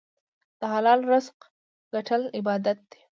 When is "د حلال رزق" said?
0.59-1.37